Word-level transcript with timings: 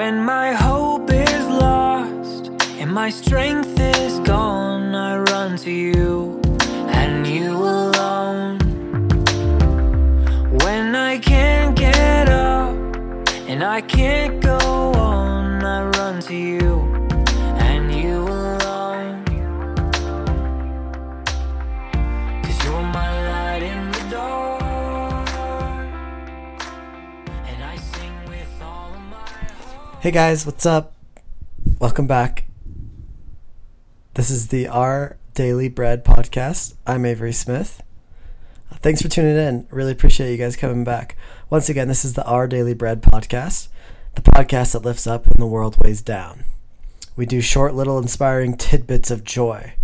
When 0.00 0.24
my 0.24 0.54
hope 0.54 1.10
is 1.10 1.46
lost 1.46 2.46
and 2.80 2.90
my 2.90 3.10
strength 3.10 3.78
is 3.78 4.18
gone, 4.20 4.29
Hey 30.00 30.12
guys, 30.12 30.46
what's 30.46 30.64
up? 30.64 30.94
Welcome 31.78 32.06
back. 32.06 32.44
This 34.14 34.30
is 34.30 34.48
the 34.48 34.66
Our 34.66 35.18
Daily 35.34 35.68
Bread 35.68 36.06
podcast. 36.06 36.72
I'm 36.86 37.04
Avery 37.04 37.34
Smith. 37.34 37.82
Thanks 38.76 39.02
for 39.02 39.08
tuning 39.08 39.36
in. 39.36 39.66
Really 39.70 39.92
appreciate 39.92 40.30
you 40.30 40.38
guys 40.38 40.56
coming 40.56 40.84
back. 40.84 41.18
Once 41.50 41.68
again, 41.68 41.86
this 41.86 42.02
is 42.02 42.14
the 42.14 42.24
Our 42.24 42.46
Daily 42.46 42.72
Bread 42.72 43.02
podcast, 43.02 43.68
the 44.14 44.22
podcast 44.22 44.72
that 44.72 44.86
lifts 44.86 45.06
up 45.06 45.26
when 45.26 45.38
the 45.38 45.46
world 45.46 45.76
weighs 45.84 46.00
down. 46.00 46.44
We 47.14 47.26
do 47.26 47.42
short, 47.42 47.74
little 47.74 47.98
inspiring 47.98 48.56
tidbits 48.56 49.10
of 49.10 49.22
joy. 49.22 49.74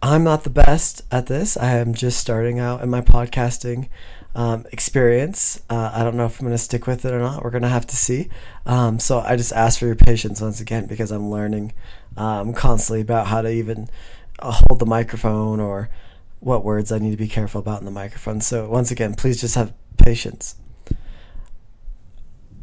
I'm 0.00 0.22
not 0.22 0.44
the 0.44 0.50
best 0.50 1.02
at 1.10 1.26
this. 1.26 1.56
I 1.56 1.72
am 1.78 1.92
just 1.92 2.20
starting 2.20 2.60
out 2.60 2.82
in 2.82 2.88
my 2.88 3.00
podcasting 3.00 3.88
um, 4.36 4.66
experience. 4.70 5.62
Uh, 5.70 5.90
I 5.94 6.04
don't 6.04 6.14
know 6.14 6.26
if 6.26 6.38
I'm 6.38 6.46
going 6.46 6.56
to 6.56 6.62
stick 6.62 6.86
with 6.86 7.06
it 7.06 7.12
or 7.12 7.18
not. 7.18 7.42
We're 7.42 7.50
going 7.50 7.62
to 7.62 7.68
have 7.68 7.86
to 7.86 7.96
see. 7.96 8.28
Um, 8.66 8.98
so 9.00 9.20
I 9.20 9.34
just 9.34 9.52
ask 9.52 9.78
for 9.78 9.86
your 9.86 9.96
patience 9.96 10.42
once 10.42 10.60
again 10.60 10.84
because 10.84 11.10
I'm 11.10 11.30
learning 11.30 11.72
um, 12.18 12.52
constantly 12.52 13.00
about 13.00 13.28
how 13.28 13.40
to 13.40 13.48
even 13.50 13.88
uh, 14.38 14.52
hold 14.52 14.78
the 14.78 14.86
microphone 14.86 15.58
or 15.58 15.88
what 16.40 16.64
words 16.64 16.92
I 16.92 16.98
need 16.98 17.12
to 17.12 17.16
be 17.16 17.28
careful 17.28 17.60
about 17.60 17.80
in 17.80 17.86
the 17.86 17.90
microphone. 17.90 18.42
So 18.42 18.68
once 18.68 18.90
again, 18.90 19.14
please 19.14 19.40
just 19.40 19.54
have 19.54 19.72
patience. 19.96 20.56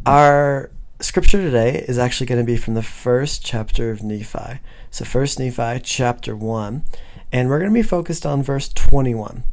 Our 0.05 0.69
scripture 0.99 1.41
today 1.41 1.83
is 1.88 1.97
actually 1.97 2.27
going 2.27 2.39
to 2.39 2.45
be 2.45 2.55
from 2.55 2.75
the 2.75 2.83
first 2.83 3.44
chapter 3.44 3.89
of 3.89 4.03
Nephi. 4.03 4.59
So, 4.91 5.05
First 5.05 5.39
Nephi 5.39 5.79
chapter 5.79 6.35
1, 6.35 6.83
and 7.31 7.49
we're 7.49 7.59
going 7.59 7.71
to 7.71 7.73
be 7.73 7.81
focused 7.81 8.25
on 8.25 8.44
verse 8.44 8.69
21, 8.69 9.44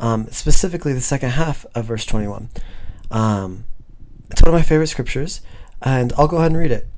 um, 0.00 0.26
specifically 0.30 0.92
the 0.92 1.00
second 1.00 1.30
half 1.30 1.64
of 1.74 1.84
verse 1.84 2.04
21. 2.04 2.48
Um, 3.10 3.64
it's 4.30 4.42
one 4.42 4.48
of 4.54 4.58
my 4.58 4.62
favorite 4.62 4.88
scriptures, 4.88 5.42
and 5.82 6.12
I'll 6.16 6.28
go 6.28 6.38
ahead 6.38 6.52
and 6.52 6.60
read 6.60 6.72
it. 6.72 6.88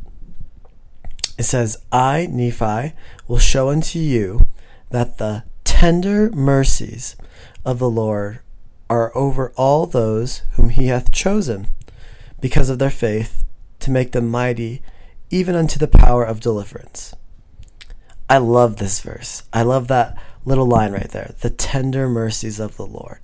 It 1.38 1.44
says, 1.44 1.82
I, 1.90 2.26
Nephi, 2.30 2.94
will 3.26 3.38
show 3.38 3.68
unto 3.68 3.98
you 3.98 4.46
that 4.90 5.18
the 5.18 5.44
tender 5.64 6.30
mercies 6.30 7.16
of 7.64 7.78
the 7.78 7.90
Lord 7.90 8.38
are 8.88 9.16
over 9.16 9.52
all 9.56 9.86
those 9.86 10.42
whom 10.52 10.68
he 10.68 10.86
hath 10.86 11.10
chosen, 11.10 11.66
because 12.40 12.68
of 12.68 12.78
their 12.78 12.90
faith, 12.90 13.44
to 13.80 13.90
make 13.90 14.12
them 14.12 14.28
mighty, 14.28 14.82
even 15.30 15.56
unto 15.56 15.78
the 15.78 15.88
power 15.88 16.24
of 16.24 16.40
deliverance. 16.40 17.14
I 18.28 18.38
love 18.38 18.76
this 18.76 19.00
verse. 19.00 19.42
I 19.52 19.62
love 19.62 19.88
that 19.88 20.16
little 20.44 20.66
line 20.66 20.92
right 20.92 21.10
there. 21.10 21.34
The 21.40 21.50
tender 21.50 22.08
mercies 22.08 22.58
of 22.60 22.76
the 22.76 22.86
Lord. 22.86 23.18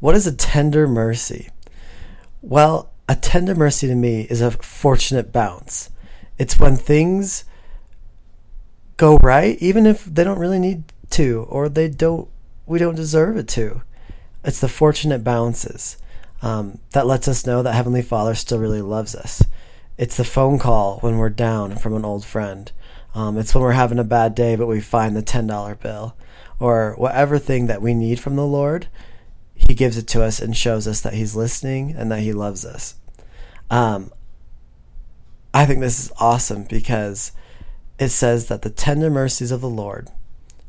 What 0.00 0.14
is 0.14 0.26
a 0.26 0.34
tender 0.34 0.86
mercy? 0.86 1.48
Well, 2.42 2.90
a 3.08 3.16
tender 3.16 3.54
mercy 3.54 3.86
to 3.86 3.94
me 3.94 4.22
is 4.22 4.40
a 4.40 4.50
fortunate 4.50 5.32
bounce. 5.32 5.90
It's 6.38 6.58
when 6.58 6.76
things 6.76 7.44
go 8.96 9.16
right, 9.18 9.56
even 9.60 9.86
if 9.86 10.04
they 10.04 10.24
don't 10.24 10.38
really 10.38 10.58
need 10.58 10.84
to, 11.10 11.46
or 11.48 11.68
they 11.68 11.88
don't, 11.88 12.28
we 12.66 12.78
don't 12.78 12.94
deserve 12.94 13.36
it 13.36 13.48
to. 13.48 13.82
It's 14.44 14.60
the 14.60 14.68
fortunate 14.68 15.24
bounces 15.24 15.96
um, 16.42 16.78
that 16.90 17.06
lets 17.06 17.28
us 17.28 17.46
know 17.46 17.62
that 17.62 17.74
Heavenly 17.74 18.02
Father 18.02 18.34
still 18.34 18.58
really 18.58 18.82
loves 18.82 19.14
us. 19.14 19.42
It's 19.96 20.16
the 20.16 20.24
phone 20.24 20.58
call 20.58 20.98
when 20.98 21.18
we're 21.18 21.30
down 21.30 21.76
from 21.76 21.94
an 21.94 22.04
old 22.04 22.24
friend. 22.24 22.70
Um, 23.14 23.38
it's 23.38 23.54
when 23.54 23.62
we're 23.62 23.72
having 23.72 23.98
a 23.98 24.04
bad 24.04 24.34
day, 24.34 24.56
but 24.56 24.66
we 24.66 24.80
find 24.80 25.16
the 25.16 25.22
$10 25.22 25.80
bill. 25.80 26.16
Or 26.60 26.94
whatever 26.96 27.38
thing 27.38 27.66
that 27.66 27.82
we 27.82 27.94
need 27.94 28.20
from 28.20 28.36
the 28.36 28.46
Lord, 28.46 28.86
He 29.54 29.74
gives 29.74 29.96
it 29.96 30.06
to 30.08 30.22
us 30.22 30.40
and 30.40 30.56
shows 30.56 30.86
us 30.86 31.00
that 31.00 31.14
He's 31.14 31.36
listening 31.36 31.94
and 31.96 32.10
that 32.10 32.20
He 32.20 32.32
loves 32.32 32.64
us. 32.64 32.94
Um, 33.70 34.12
I 35.52 35.66
think 35.66 35.80
this 35.80 36.00
is 36.00 36.12
awesome 36.18 36.64
because 36.64 37.32
it 37.98 38.08
says 38.08 38.48
that 38.48 38.62
the 38.62 38.70
tender 38.70 39.10
mercies 39.10 39.50
of 39.50 39.60
the 39.60 39.68
Lord 39.68 40.08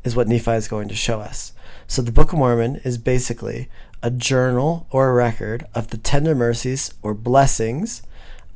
is 0.03 0.16
what 0.16 0.28
Nephi 0.28 0.51
is 0.51 0.68
going 0.68 0.88
to 0.88 0.95
show 0.95 1.19
us. 1.19 1.53
So 1.88 2.01
the 2.01 2.12
Book 2.12 2.34
of 2.34 2.40
Mormon 2.40 2.78
is 2.84 2.97
basically 2.97 3.69
a 4.01 4.12
journal 4.12 4.88
or 4.91 5.09
a 5.09 5.13
record 5.13 5.66
of 5.74 5.90
the 5.90 5.97
tender 5.97 6.35
mercies 6.35 6.94
or 7.01 7.13
blessings 7.13 8.03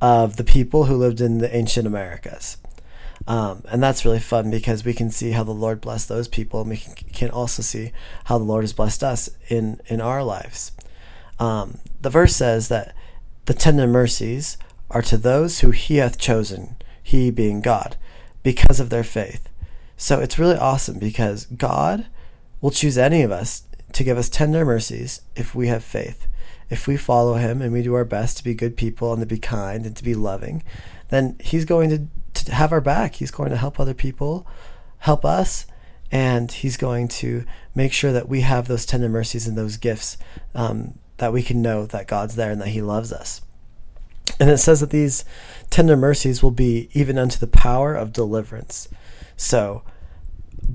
of 0.01 0.37
the 0.37 0.43
people 0.43 0.85
who 0.85 0.95
lived 0.95 1.19
in 1.19 1.39
the 1.39 1.53
ancient 1.55 1.87
Americas. 1.87 2.57
Um, 3.27 3.63
and 3.69 3.83
that's 3.83 4.05
really 4.05 4.19
fun 4.19 4.49
because 4.49 4.85
we 4.85 4.93
can 4.93 5.11
see 5.11 5.31
how 5.31 5.43
the 5.43 5.51
Lord 5.51 5.81
blessed 5.81 6.09
those 6.09 6.27
people, 6.27 6.61
and 6.61 6.69
we 6.69 6.77
can, 6.77 7.29
also 7.29 7.61
see 7.61 7.91
how 8.25 8.37
the 8.37 8.43
Lord 8.43 8.63
has 8.63 8.73
blessed 8.73 9.03
us 9.03 9.29
in, 9.49 9.81
in 9.87 10.01
our 10.01 10.23
lives. 10.23 10.71
Um, 11.39 11.79
the 12.01 12.09
verse 12.09 12.35
says 12.35 12.69
that 12.69 12.95
the 13.45 13.53
tender 13.53 13.87
mercies 13.87 14.57
are 14.89 15.01
to 15.03 15.17
those 15.17 15.59
who 15.59 15.71
he 15.71 15.97
hath 15.97 16.17
chosen, 16.17 16.75
he 17.01 17.29
being 17.29 17.61
God, 17.61 17.97
because 18.41 18.79
of 18.79 18.89
their 18.89 19.03
faith. 19.03 19.49
So 19.97 20.19
it's 20.19 20.39
really 20.39 20.57
awesome 20.57 20.97
because 20.97 21.45
God 21.45 22.07
will 22.61 22.71
choose 22.71 22.97
any 22.97 23.21
of 23.21 23.31
us 23.31 23.63
to 23.93 24.03
give 24.03 24.17
us 24.17 24.29
tender 24.29 24.65
mercies 24.65 25.21
if 25.35 25.53
we 25.53 25.67
have 25.67 25.83
faith. 25.83 26.27
If 26.69 26.87
we 26.87 26.97
follow 26.97 27.35
him 27.35 27.61
and 27.61 27.73
we 27.73 27.81
do 27.81 27.95
our 27.95 28.05
best 28.05 28.37
to 28.37 28.43
be 28.43 28.53
good 28.53 28.77
people 28.77 29.11
and 29.11 29.21
to 29.21 29.25
be 29.25 29.39
kind 29.39 29.85
and 29.85 29.95
to 29.95 30.03
be 30.03 30.15
loving, 30.15 30.63
then 31.09 31.35
he's 31.41 31.65
going 31.65 31.89
to 31.89 32.07
have 32.49 32.71
our 32.71 32.81
back. 32.81 33.15
He's 33.15 33.31
going 33.31 33.49
to 33.49 33.57
help 33.57 33.79
other 33.79 33.93
people, 33.93 34.47
help 34.99 35.25
us, 35.25 35.65
and 36.11 36.51
he's 36.51 36.77
going 36.77 37.07
to 37.07 37.45
make 37.75 37.93
sure 37.93 38.11
that 38.11 38.27
we 38.27 38.41
have 38.41 38.67
those 38.67 38.85
tender 38.85 39.09
mercies 39.09 39.47
and 39.47 39.57
those 39.57 39.77
gifts 39.77 40.17
um, 40.55 40.97
that 41.17 41.33
we 41.33 41.43
can 41.43 41.61
know 41.61 41.85
that 41.85 42.07
God's 42.07 42.35
there 42.35 42.51
and 42.51 42.61
that 42.61 42.69
he 42.69 42.81
loves 42.81 43.13
us. 43.13 43.41
And 44.39 44.49
it 44.49 44.57
says 44.57 44.79
that 44.79 44.89
these 44.89 45.25
tender 45.69 45.97
mercies 45.97 46.41
will 46.41 46.51
be 46.51 46.89
even 46.93 47.17
unto 47.17 47.37
the 47.37 47.47
power 47.47 47.93
of 47.93 48.13
deliverance. 48.13 48.87
So, 49.35 49.83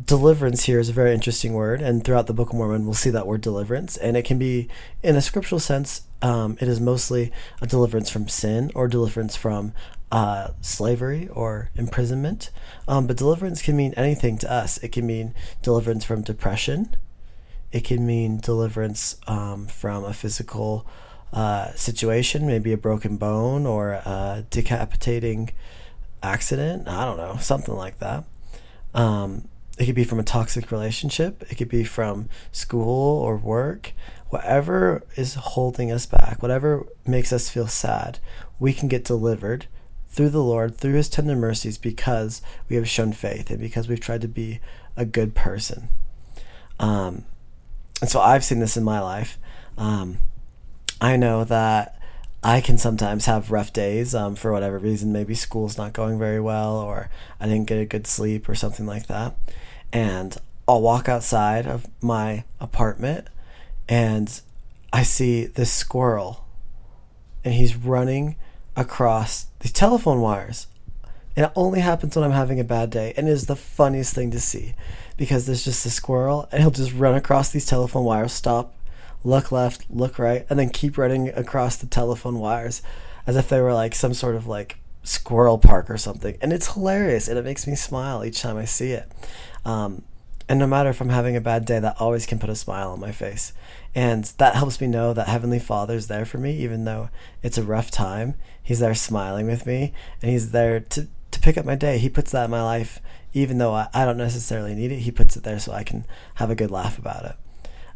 deliverance 0.04 0.64
here 0.64 0.78
is 0.78 0.88
a 0.88 0.94
very 0.94 1.14
interesting 1.14 1.54
word, 1.54 1.80
and 1.80 2.04
throughout 2.04 2.26
the 2.26 2.34
Book 2.34 2.50
of 2.50 2.56
Mormon, 2.56 2.84
we'll 2.84 2.94
see 2.94 3.10
that 3.10 3.26
word 3.26 3.40
deliverance. 3.40 3.96
And 3.96 4.16
it 4.16 4.24
can 4.24 4.38
be, 4.38 4.68
in 5.02 5.16
a 5.16 5.22
scriptural 5.22 5.60
sense, 5.60 6.02
um, 6.22 6.56
it 6.60 6.68
is 6.68 6.80
mostly 6.80 7.32
a 7.60 7.66
deliverance 7.66 8.10
from 8.10 8.28
sin 8.28 8.70
or 8.74 8.88
deliverance 8.88 9.36
from 9.36 9.72
uh, 10.10 10.50
slavery 10.60 11.28
or 11.28 11.70
imprisonment. 11.75 12.50
Um, 12.87 13.06
but 13.06 13.16
deliverance 13.16 13.62
can 13.62 13.76
mean 13.76 13.94
anything 13.97 14.38
to 14.38 14.50
us. 14.50 14.78
It 14.78 14.92
can 14.92 15.06
mean 15.06 15.34
deliverance 15.62 16.04
from 16.04 16.22
depression. 16.22 16.97
It 17.72 17.84
can 17.84 18.06
mean 18.06 18.38
deliverance 18.38 19.16
um, 19.26 19.66
from 19.66 20.04
a 20.04 20.12
physical 20.12 20.87
uh, 21.32 21.72
situation, 21.72 22.47
maybe 22.47 22.72
a 22.72 22.76
broken 22.76 23.16
bone 23.16 23.66
or 23.66 23.93
a 23.93 24.44
decapitating 24.50 25.50
accident. 26.22 26.87
I 26.87 27.04
don't 27.04 27.16
know, 27.16 27.37
something 27.41 27.75
like 27.75 27.98
that. 27.98 28.25
Um, 28.94 29.48
it 29.76 29.87
could 29.87 29.96
be 29.96 30.05
from 30.05 30.20
a 30.20 30.25
toxic 30.25 30.70
relationship. 30.70 31.43
It 31.50 31.56
could 31.56 31.69
be 31.69 31.82
from 31.82 32.28
school 32.52 33.19
or 33.20 33.37
work. 33.37 33.93
Whatever 34.28 35.02
is 35.17 35.34
holding 35.34 35.90
us 35.90 36.06
back, 36.06 36.40
whatever 36.40 36.87
makes 37.05 37.32
us 37.32 37.49
feel 37.49 37.67
sad, 37.67 38.20
we 38.61 38.73
can 38.73 38.87
get 38.87 39.05
delivered 39.05 39.67
through 40.14 40.31
the 40.31 40.43
Lord, 40.43 40.76
through 40.76 40.94
His 40.94 41.08
tender 41.08 41.37
mercies, 41.37 41.76
because 41.76 42.40
we 42.69 42.76
have 42.76 42.88
shown 42.88 43.12
faith 43.12 43.50
and 43.50 43.61
because 43.61 43.88
we've 43.88 44.00
tried 44.00 44.20
to 44.22 44.28
be 44.28 44.61
a 44.96 45.05
good 45.05 45.34
person. 45.34 45.88
Um, 46.78 47.25
and 48.00 48.11
so 48.11 48.20
I've 48.20 48.44
seen 48.44 48.61
this 48.61 48.76
in 48.76 48.84
my 48.84 49.00
life. 49.00 49.38
Um, 49.76 50.19
I 51.00 51.16
know 51.16 51.44
that 51.44 52.00
I 52.43 52.61
can 52.61 52.78
sometimes 52.78 53.26
have 53.26 53.50
rough 53.50 53.72
days 53.72 54.14
um, 54.14 54.37
for 54.37 54.52
whatever 54.52 54.78
reason. 54.78 55.12
Maybe 55.12 55.34
school's 55.34 55.78
not 55.78 55.93
going 55.93 56.19
very 56.19 56.40
well, 56.40 56.76
or 56.76 57.11
I 57.40 57.46
didn't 57.46 57.66
get 57.66 57.78
a 57.78 57.84
good 57.84 58.06
sleep, 58.06 58.49
or 58.49 58.55
something 58.55 58.87
like 58.87 59.06
that. 59.08 59.34
And 59.93 60.37
I'll 60.66 60.81
walk 60.81 61.08
outside 61.08 61.66
of 61.66 61.87
my 62.00 62.44
apartment 62.61 63.28
and 63.88 64.40
I 64.93 65.02
see 65.02 65.46
this 65.46 65.72
squirrel, 65.72 66.46
and 67.44 67.52
he's 67.52 67.75
running 67.75 68.37
across 68.76 69.47
these 69.61 69.73
telephone 69.73 70.21
wires. 70.21 70.67
And 71.37 71.47
it 71.47 71.53
only 71.56 71.81
happens 71.81 72.15
when 72.15 72.25
I'm 72.25 72.31
having 72.31 72.61
a 72.61 72.65
bad 72.65 72.91
day, 72.91 73.12
and 73.17 73.29
it 73.29 73.32
is 73.32 73.47
the 73.47 73.56
funniest 73.56 74.15
thing 74.15 74.31
to 74.31 74.41
see 74.41 74.75
because 75.17 75.47
there's 75.47 75.65
just 75.65 75.85
a 75.87 75.91
squirrel, 75.91 76.49
and 76.53 76.62
he'll 76.62 76.71
just 76.71 76.93
run 76.93 77.15
across 77.15 77.50
these 77.50 77.67
telephone 77.67 78.05
wires, 78.05 78.32
stop, 78.32 78.75
look 79.25 79.50
left, 79.50 79.85
look 79.91 80.19
right, 80.19 80.47
and 80.49 80.59
then 80.59 80.71
keep 80.71 80.97
running 80.99 81.29
across 81.31 81.76
the 81.76 81.87
telephone 81.87 82.38
wires. 82.38 82.82
as 83.26 83.37
if 83.37 83.49
they 83.49 83.61
were 83.61 83.75
like 83.75 83.94
some 83.94 84.15
sort 84.15 84.35
of 84.35 84.47
like 84.47 84.79
squirrel 85.03 85.59
park 85.59 85.91
or 85.91 85.99
something. 85.99 86.37
And 86.41 86.53
it's 86.53 86.75
hilarious 86.75 87.29
and 87.29 87.38
it 87.38 87.44
makes 87.44 87.67
me 87.67 87.75
smile 87.75 88.25
each 88.25 88.41
time 88.41 88.56
I 88.56 88.65
see 88.65 88.93
it. 88.93 89.11
Um, 89.65 90.03
and 90.49 90.58
no 90.58 90.67
matter 90.67 90.91
if 90.91 91.00
I'm 91.00 91.08
having 91.08 91.37
a 91.37 91.41
bad 91.41 91.64
day, 91.64 91.79
that 91.79 92.00
always 92.00 92.26
can 92.26 92.38
put 92.38 92.50
a 92.50 92.55
smile 92.55 92.91
on 92.91 93.00
my 93.00 93.12
face. 93.12 93.52
And 93.94 94.25
that 94.38 94.56
helps 94.56 94.81
me 94.81 94.87
know 94.87 95.12
that 95.14 95.29
Heavenly 95.29 95.58
Father's 95.58 96.08
there 96.08 96.25
for 96.25 96.38
me, 96.38 96.52
even 96.58 96.85
though 96.85 97.08
it's 97.43 97.58
a 97.58 97.62
rough 97.62 97.91
time. 97.91 98.35
He's 98.62 98.81
there 98.81 98.94
smiling 98.94 99.46
with 99.46 99.67
me, 99.67 99.93
and 100.20 100.31
He's 100.31 100.50
there 100.50 100.81
to, 100.81 101.08
to 101.31 101.41
pick 101.41 101.56
up 101.56 101.64
my 101.64 101.76
day. 101.76 101.99
He 101.99 102.08
puts 102.08 102.32
that 102.32 102.46
in 102.46 102.50
my 102.50 102.62
life, 102.62 103.00
even 103.32 103.58
though 103.58 103.73
I, 103.73 103.88
I 103.94 104.05
don't 104.05 104.19
necessarily 104.19 104.75
need 104.75 104.93
it. 104.93 105.00
He 105.00 105.11
puts 105.11 105.37
it 105.37 105.44
there 105.44 105.58
so 105.58 105.73
I 105.73 105.82
can 105.82 106.05
have 106.35 106.50
a 106.50 106.55
good 106.55 106.70
laugh 106.70 106.99
about 106.99 107.25
it. 107.25 107.37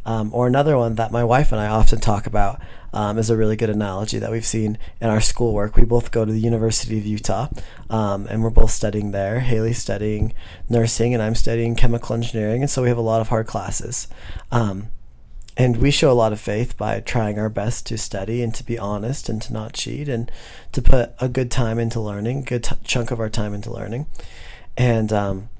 Um, 0.09 0.31
or 0.33 0.47
another 0.47 0.79
one 0.79 0.95
that 0.95 1.13
my 1.13 1.23
wife 1.23 1.53
and 1.53 1.61
I 1.61 1.67
often 1.67 2.01
talk 2.01 2.27
about 2.27 2.63
um, 2.95 3.19
is 3.19 3.29
a 3.29 3.37
really 3.37 3.57
good 3.57 3.69
analogy 3.69 4.19
that 4.19 4.31
we've 4.31 4.47
seen 4.47 4.79
in 5.03 5.11
our 5.11 5.21
schoolwork. 5.21 5.77
We 5.77 5.85
both 5.85 6.11
go 6.11 6.25
to 6.25 6.33
the 6.33 6.41
University 6.41 6.97
of 6.97 7.05
Utah, 7.05 7.49
um, 7.91 8.27
and 8.31 8.43
we're 8.43 8.49
both 8.49 8.71
studying 8.71 9.11
there. 9.11 9.41
Haley's 9.41 9.77
studying 9.77 10.33
nursing, 10.67 11.13
and 11.13 11.23
I'm 11.23 11.35
studying 11.35 11.77
chemical 11.77 12.15
engineering, 12.15 12.63
and 12.63 12.71
so 12.71 12.81
we 12.81 12.89
have 12.89 12.97
a 12.97 13.03
lot 13.03 13.21
of 13.21 13.29
hard 13.29 13.47
classes. 13.47 14.09
Um, 14.51 14.87
and 15.59 15.77
we 15.77 15.91
show 15.91 16.11
a 16.11 16.15
lot 16.15 16.33
of 16.33 16.41
faith 16.41 16.79
by 16.79 17.01
trying 17.01 17.39
our 17.39 17.51
best 17.51 17.85
to 17.89 17.99
study 17.99 18.43
and 18.43 18.55
to 18.55 18.65
be 18.65 18.79
honest 18.79 19.29
and 19.29 19.43
to 19.43 19.53
not 19.53 19.75
cheat 19.75 20.09
and 20.09 20.33
to 20.73 20.81
put 20.81 21.13
a 21.21 21.29
good 21.29 21.51
time 21.51 21.79
into 21.79 22.01
learning, 22.01 22.45
good 22.45 22.65
t- 22.65 22.77
chunk 22.83 23.11
of 23.11 23.21
our 23.21 23.29
time 23.29 23.53
into 23.53 23.71
learning. 23.71 24.07
And 24.75 25.13
um, 25.13 25.51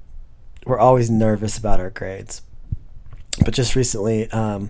we're 0.65 0.79
always 0.79 1.11
nervous 1.11 1.59
about 1.59 1.81
our 1.81 1.91
grades 1.91 2.41
but 3.49 3.55
just 3.55 3.75
recently, 3.75 4.31
um, 4.31 4.69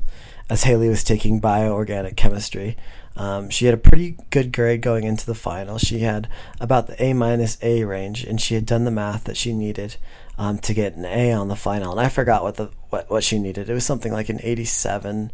as 0.48 0.62
Haley 0.62 0.88
was 0.88 1.02
taking 1.02 1.40
bioorganic 1.40 2.14
chemistry, 2.14 2.76
um, 3.16 3.50
she 3.50 3.64
had 3.64 3.74
a 3.74 3.76
pretty 3.76 4.16
good 4.30 4.52
grade 4.52 4.82
going 4.82 5.02
into 5.02 5.26
the 5.26 5.34
final. 5.34 5.78
She 5.78 5.98
had 5.98 6.28
about 6.60 6.86
the 6.86 7.02
A 7.02 7.12
minus 7.12 7.58
A 7.60 7.82
range, 7.82 8.22
and 8.22 8.40
she 8.40 8.54
had 8.54 8.64
done 8.64 8.84
the 8.84 8.92
math 8.92 9.24
that 9.24 9.36
she 9.36 9.52
needed 9.52 9.96
um, 10.38 10.58
to 10.58 10.72
get 10.72 10.94
an 10.94 11.04
A 11.04 11.32
on 11.32 11.48
the 11.48 11.56
final. 11.56 11.90
And 11.90 12.00
I 12.00 12.08
forgot 12.08 12.44
what 12.44 12.54
the 12.54 12.70
what, 12.88 13.10
what 13.10 13.24
she 13.24 13.40
needed. 13.40 13.68
It 13.68 13.74
was 13.74 13.84
something 13.84 14.12
like 14.12 14.28
an 14.28 14.38
87, 14.44 15.32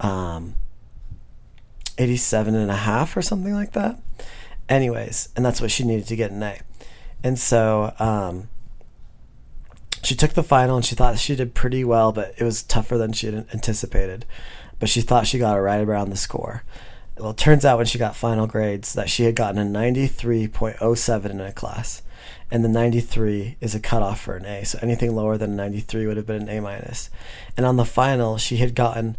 um, 0.00 0.54
87 1.98 2.54
and 2.54 2.70
a 2.70 2.76
half 2.76 3.14
or 3.14 3.20
something 3.20 3.52
like 3.52 3.72
that. 3.72 4.00
Anyways, 4.70 5.28
and 5.36 5.44
that's 5.44 5.60
what 5.60 5.70
she 5.70 5.84
needed 5.84 6.06
to 6.06 6.16
get 6.16 6.30
an 6.30 6.42
A. 6.42 6.60
And 7.22 7.38
so 7.38 7.92
um, 7.98 8.48
she 10.10 10.16
took 10.16 10.32
the 10.32 10.42
final 10.42 10.74
and 10.74 10.84
she 10.84 10.96
thought 10.96 11.20
she 11.20 11.36
did 11.36 11.54
pretty 11.54 11.84
well, 11.84 12.10
but 12.10 12.34
it 12.36 12.42
was 12.42 12.64
tougher 12.64 12.98
than 12.98 13.12
she 13.12 13.26
had 13.26 13.46
anticipated. 13.54 14.26
But 14.80 14.88
she 14.88 15.02
thought 15.02 15.28
she 15.28 15.38
got 15.38 15.56
it 15.56 15.60
right 15.60 15.80
around 15.80 16.10
the 16.10 16.16
score. 16.16 16.64
Well, 17.16 17.30
it 17.30 17.36
turns 17.36 17.64
out 17.64 17.76
when 17.76 17.86
she 17.86 17.96
got 17.96 18.16
final 18.16 18.48
grades 18.48 18.92
that 18.94 19.08
she 19.08 19.22
had 19.22 19.36
gotten 19.36 19.60
a 19.60 19.78
93.07 19.78 21.30
in 21.30 21.40
a 21.40 21.52
class. 21.52 22.02
And 22.50 22.64
the 22.64 22.68
93 22.68 23.54
is 23.60 23.76
a 23.76 23.78
cutoff 23.78 24.20
for 24.20 24.34
an 24.34 24.46
A. 24.46 24.64
So 24.64 24.80
anything 24.82 25.14
lower 25.14 25.38
than 25.38 25.52
a 25.52 25.54
93 25.54 26.08
would 26.08 26.16
have 26.16 26.26
been 26.26 26.42
an 26.42 26.48
A 26.48 26.60
minus. 26.60 27.08
And 27.56 27.64
on 27.64 27.76
the 27.76 27.84
final, 27.84 28.36
she 28.36 28.56
had 28.56 28.74
gotten 28.74 29.16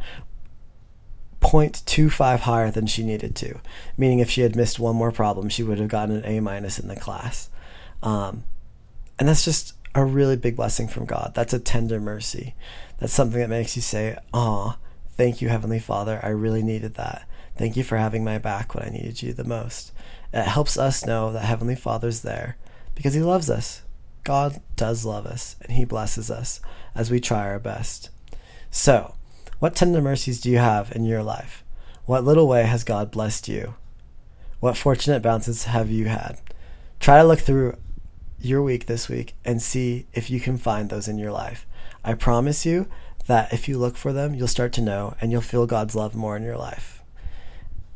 0.25 1.39 2.39
higher 2.39 2.69
than 2.69 2.85
she 2.85 3.05
needed 3.05 3.33
to, 3.37 3.61
meaning 3.95 4.19
if 4.19 4.29
she 4.29 4.41
had 4.41 4.57
missed 4.57 4.77
one 4.77 4.97
more 4.97 5.13
problem, 5.13 5.47
she 5.47 5.63
would 5.63 5.79
have 5.79 5.87
gotten 5.87 6.17
an 6.17 6.25
A 6.25 6.41
minus 6.41 6.79
in 6.79 6.89
the 6.89 6.97
class. 6.97 7.49
Um, 8.03 8.43
and 9.17 9.29
that's 9.29 9.45
just 9.45 9.73
a 9.93 10.05
really 10.05 10.37
big 10.37 10.55
blessing 10.55 10.87
from 10.87 11.05
God. 11.05 11.33
That's 11.35 11.53
a 11.53 11.59
tender 11.59 11.99
mercy. 11.99 12.55
That's 12.99 13.13
something 13.13 13.39
that 13.39 13.49
makes 13.49 13.75
you 13.75 13.81
say, 13.81 14.17
"Ah, 14.33 14.77
thank 15.11 15.41
you, 15.41 15.49
Heavenly 15.49 15.79
Father. 15.79 16.19
I 16.23 16.29
really 16.29 16.63
needed 16.63 16.95
that. 16.95 17.27
Thank 17.57 17.75
you 17.75 17.83
for 17.83 17.97
having 17.97 18.23
my 18.23 18.37
back 18.37 18.73
when 18.73 18.83
I 18.83 18.89
needed 18.89 19.21
you 19.21 19.33
the 19.33 19.43
most." 19.43 19.91
It 20.33 20.45
helps 20.45 20.77
us 20.77 21.05
know 21.05 21.33
that 21.33 21.43
Heavenly 21.43 21.75
Father's 21.75 22.21
there 22.21 22.55
because 22.95 23.13
He 23.13 23.21
loves 23.21 23.49
us. 23.49 23.81
God 24.23 24.61
does 24.75 25.03
love 25.03 25.25
us, 25.25 25.55
and 25.61 25.73
He 25.73 25.83
blesses 25.83 26.31
us 26.31 26.61
as 26.95 27.11
we 27.11 27.19
try 27.19 27.41
our 27.47 27.59
best. 27.59 28.09
So, 28.69 29.15
what 29.59 29.75
tender 29.75 30.01
mercies 30.01 30.39
do 30.39 30.49
you 30.49 30.59
have 30.59 30.91
in 30.91 31.05
your 31.05 31.23
life? 31.23 31.63
What 32.05 32.23
little 32.23 32.47
way 32.47 32.63
has 32.63 32.83
God 32.83 33.11
blessed 33.11 33.47
you? 33.47 33.75
What 34.59 34.77
fortunate 34.77 35.21
bounces 35.21 35.65
have 35.65 35.89
you 35.89 36.05
had? 36.05 36.39
Try 36.99 37.17
to 37.17 37.27
look 37.27 37.39
through 37.39 37.77
your 38.45 38.61
week 38.61 38.85
this 38.85 39.09
week 39.09 39.33
and 39.45 39.61
see 39.61 40.05
if 40.13 40.29
you 40.29 40.39
can 40.39 40.57
find 40.57 40.89
those 40.89 41.07
in 41.07 41.17
your 41.17 41.31
life. 41.31 41.65
I 42.03 42.13
promise 42.13 42.65
you 42.65 42.87
that 43.27 43.53
if 43.53 43.67
you 43.67 43.77
look 43.77 43.97
for 43.97 44.11
them, 44.11 44.33
you'll 44.33 44.47
start 44.47 44.73
to 44.73 44.81
know 44.81 45.15
and 45.21 45.31
you'll 45.31 45.41
feel 45.41 45.67
God's 45.67 45.95
love 45.95 46.15
more 46.15 46.35
in 46.35 46.43
your 46.43 46.57
life. 46.57 47.01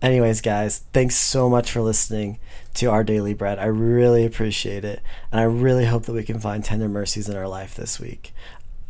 Anyways, 0.02 0.42
guys, 0.42 0.84
thanks 0.94 1.16
so 1.16 1.50
much 1.50 1.72
for 1.72 1.82
listening 1.82 2.38
to 2.76 2.88
our 2.88 3.04
daily 3.04 3.34
bread. 3.34 3.58
I 3.58 3.66
really 3.66 4.26
appreciate 4.26 4.86
it. 4.86 5.02
And 5.32 5.40
I 5.40 5.46
really 5.46 5.86
hope 5.86 6.04
that 6.04 6.14
we 6.14 6.24
can 6.24 6.40
find 6.40 6.64
tender 6.64 6.88
mercies 6.88 7.28
in 7.28 7.36
our 7.36 7.48
life 7.48 7.76
this 7.76 8.00
week. 8.00 8.34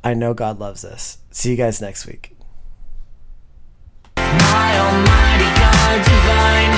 I 0.03 0.13
know 0.13 0.33
God 0.33 0.59
loves 0.59 0.83
us. 0.83 1.19
See 1.31 1.51
you 1.51 1.55
guys 1.55 1.81
next 1.81 2.05
week. 2.05 2.35
My 4.17 4.79
almighty 4.79 5.59
God 5.59 6.05
divine 6.05 6.74